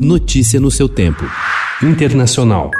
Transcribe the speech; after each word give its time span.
Notícia 0.00 0.58
no 0.58 0.70
seu 0.70 0.88
tempo. 0.88 1.26
Internacional. 1.82 2.70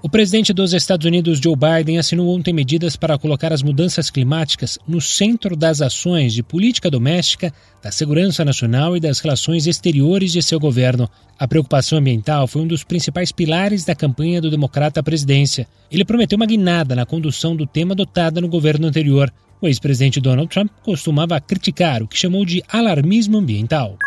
O 0.00 0.08
presidente 0.08 0.52
dos 0.52 0.72
Estados 0.72 1.04
Unidos, 1.04 1.40
Joe 1.42 1.56
Biden, 1.56 1.98
assinou 1.98 2.32
ontem 2.32 2.52
medidas 2.52 2.94
para 2.94 3.18
colocar 3.18 3.52
as 3.52 3.64
mudanças 3.64 4.10
climáticas 4.10 4.78
no 4.86 5.00
centro 5.00 5.56
das 5.56 5.82
ações 5.82 6.32
de 6.32 6.40
política 6.40 6.88
doméstica, 6.88 7.52
da 7.82 7.90
segurança 7.90 8.44
nacional 8.44 8.96
e 8.96 9.00
das 9.00 9.18
relações 9.18 9.66
exteriores 9.66 10.30
de 10.30 10.40
seu 10.40 10.60
governo. 10.60 11.10
A 11.36 11.48
preocupação 11.48 11.98
ambiental 11.98 12.46
foi 12.46 12.62
um 12.62 12.66
dos 12.66 12.84
principais 12.84 13.32
pilares 13.32 13.84
da 13.84 13.94
campanha 13.94 14.40
do 14.40 14.50
democrata 14.50 15.00
à 15.00 15.02
presidência. 15.02 15.66
Ele 15.90 16.04
prometeu 16.04 16.36
uma 16.36 16.46
guinada 16.46 16.94
na 16.94 17.04
condução 17.04 17.56
do 17.56 17.66
tema 17.66 17.92
adotada 17.92 18.40
no 18.40 18.48
governo 18.48 18.86
anterior. 18.86 19.32
O 19.60 19.66
ex-presidente 19.66 20.20
Donald 20.20 20.48
Trump 20.48 20.70
costumava 20.84 21.40
criticar 21.40 22.04
o 22.04 22.06
que 22.06 22.16
chamou 22.16 22.44
de 22.44 22.62
alarmismo 22.68 23.36
ambiental. 23.36 23.98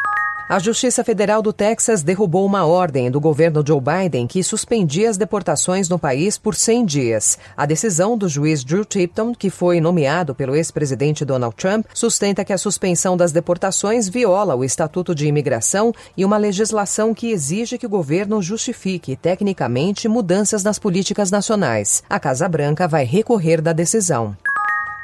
A 0.51 0.59
Justiça 0.59 1.01
Federal 1.01 1.41
do 1.41 1.53
Texas 1.53 2.03
derrubou 2.03 2.45
uma 2.45 2.65
ordem 2.65 3.09
do 3.09 3.21
governo 3.21 3.63
Joe 3.65 3.79
Biden 3.79 4.27
que 4.27 4.43
suspendia 4.43 5.09
as 5.09 5.15
deportações 5.15 5.87
no 5.87 5.97
país 5.97 6.37
por 6.37 6.55
100 6.55 6.85
dias. 6.85 7.39
A 7.55 7.65
decisão 7.65 8.17
do 8.17 8.27
juiz 8.27 8.61
Drew 8.61 8.83
Tipton, 8.83 9.33
que 9.33 9.49
foi 9.49 9.79
nomeado 9.79 10.35
pelo 10.35 10.53
ex-presidente 10.53 11.23
Donald 11.23 11.55
Trump, 11.55 11.85
sustenta 11.93 12.43
que 12.43 12.51
a 12.51 12.57
suspensão 12.57 13.15
das 13.15 13.31
deportações 13.31 14.09
viola 14.09 14.53
o 14.53 14.65
Estatuto 14.65 15.15
de 15.15 15.25
Imigração 15.25 15.93
e 16.17 16.25
uma 16.25 16.35
legislação 16.35 17.13
que 17.13 17.31
exige 17.31 17.77
que 17.77 17.85
o 17.85 17.89
governo 17.89 18.41
justifique 18.41 19.15
tecnicamente 19.15 20.09
mudanças 20.09 20.65
nas 20.65 20.77
políticas 20.77 21.31
nacionais. 21.31 22.03
A 22.09 22.19
Casa 22.19 22.49
Branca 22.49 22.89
vai 22.89 23.05
recorrer 23.05 23.61
da 23.61 23.71
decisão. 23.71 24.35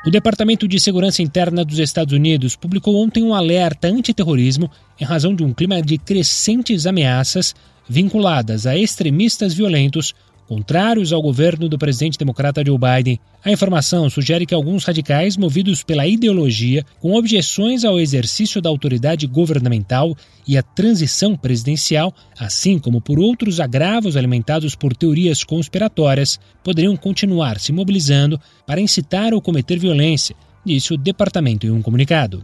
O 0.08 0.10
Departamento 0.10 0.70
de 0.70 0.80
Segurança 0.80 1.22
Interna 1.22 1.66
dos 1.66 1.80
Estados 1.80 2.14
Unidos 2.14 2.56
publicou 2.56 2.96
ontem 2.96 3.22
um 3.22 3.34
alerta 3.34 3.90
antiterrorismo 3.90 4.72
em 4.98 5.04
razão 5.04 5.36
de 5.36 5.44
um 5.44 5.54
clima 5.54 5.82
de 5.82 5.98
crescentes 5.98 6.86
ameaças 6.86 7.54
vinculadas 7.90 8.66
a 8.66 8.78
extremistas 8.78 9.54
violentos 9.54 10.16
contrários 10.48 11.12
ao 11.12 11.22
governo 11.22 11.68
do 11.68 11.78
presidente 11.78 12.18
democrata 12.18 12.64
Joe 12.66 12.78
Biden. 12.78 13.20
A 13.44 13.52
informação 13.52 14.10
sugere 14.10 14.46
que 14.46 14.56
alguns 14.56 14.86
radicais, 14.86 15.36
movidos 15.38 15.84
pela 15.84 16.08
ideologia, 16.08 16.86
com 17.00 17.14
objeções 17.14 17.84
ao 17.84 18.00
exercício 18.00 18.62
da 18.62 18.70
autoridade 18.70 19.28
governamental 19.28 20.16
e 20.48 20.58
à 20.58 20.64
transição 20.64 21.36
presidencial, 21.36 22.14
assim 22.40 22.80
como 22.80 23.02
por 23.02 23.20
outros 23.20 23.60
agravos 23.60 24.16
alimentados 24.16 24.74
por 24.74 24.96
teorias 24.96 25.44
conspiratórias, 25.44 26.40
poderiam 26.64 26.96
continuar 26.96 27.60
se 27.60 27.72
mobilizando 27.72 28.40
para 28.66 28.82
incitar 28.82 29.34
ou 29.34 29.42
cometer 29.42 29.78
violência, 29.78 30.36
disse 30.66 30.94
o 30.94 30.98
departamento 30.98 31.68
em 31.68 31.72
um 31.72 31.82
comunicado. 31.82 32.42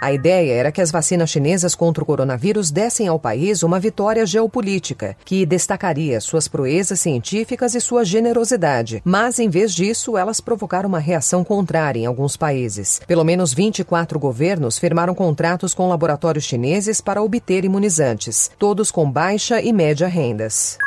A 0.00 0.12
ideia 0.12 0.52
era 0.52 0.70
que 0.70 0.80
as 0.80 0.92
vacinas 0.92 1.28
chinesas 1.28 1.74
contra 1.74 2.02
o 2.02 2.06
coronavírus 2.06 2.70
dessem 2.70 3.08
ao 3.08 3.18
país 3.18 3.64
uma 3.64 3.80
vitória 3.80 4.24
geopolítica, 4.24 5.16
que 5.24 5.44
destacaria 5.44 6.20
suas 6.20 6.46
proezas 6.46 7.00
científicas 7.00 7.74
e 7.74 7.80
sua 7.80 8.04
generosidade. 8.04 9.02
Mas, 9.04 9.40
em 9.40 9.48
vez 9.48 9.74
disso, 9.74 10.16
elas 10.16 10.40
provocaram 10.40 10.88
uma 10.88 11.00
reação 11.00 11.42
contrária 11.42 11.98
em 11.98 12.06
alguns 12.06 12.36
países. 12.36 13.00
Pelo 13.08 13.24
menos 13.24 13.52
24 13.52 14.18
governos 14.20 14.78
firmaram 14.78 15.14
contratos 15.14 15.74
com 15.74 15.88
laboratórios 15.88 16.44
chineses 16.44 17.00
para 17.00 17.22
obter 17.22 17.64
imunizantes, 17.64 18.50
todos 18.56 18.92
com 18.92 19.10
baixa 19.10 19.60
e 19.60 19.72
média 19.72 20.06
rendas. 20.06 20.78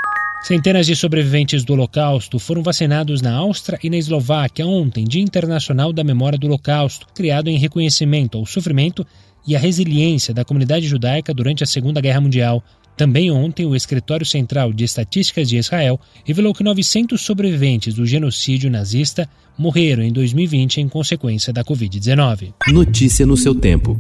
Centenas 0.44 0.88
de 0.88 0.96
sobreviventes 0.96 1.64
do 1.64 1.74
Holocausto 1.74 2.40
foram 2.40 2.64
vacinados 2.64 3.22
na 3.22 3.32
Áustria 3.32 3.78
e 3.84 3.92
na 3.92 3.98
Eslováquia 3.98 4.66
ontem, 4.66 5.04
Dia 5.04 5.22
Internacional 5.22 5.94
da 5.94 6.04
Memória 6.04 6.38
do 6.38 6.48
Holocausto, 6.48 7.06
criado 7.14 7.48
em 7.48 7.60
reconhecimento 7.60 8.40
ao 8.40 8.46
sofrimento 8.48 9.06
e 9.46 9.56
à 9.56 9.60
resiliência 9.60 10.34
da 10.34 10.44
comunidade 10.44 10.88
judaica 10.88 11.32
durante 11.32 11.64
a 11.64 11.68
Segunda 11.68 12.02
Guerra 12.02 12.22
Mundial. 12.22 12.64
Também 12.98 13.30
ontem, 13.30 13.68
o 13.68 13.76
Escritório 13.76 14.26
Central 14.26 14.74
de 14.74 14.84
Estatísticas 14.84 15.48
de 15.48 15.58
Israel 15.58 16.00
revelou 16.26 16.56
que 16.56 16.64
900 16.64 17.22
sobreviventes 17.22 17.94
do 17.94 18.06
genocídio 18.06 18.70
nazista 18.70 19.30
morreram 19.56 20.02
em 20.02 20.12
2020 20.12 20.82
em 20.82 20.90
consequência 20.90 21.54
da 21.54 21.64
Covid-19. 21.64 22.52
Notícia 22.68 23.28
no 23.28 23.38
seu 23.38 23.54
tempo. 23.54 24.00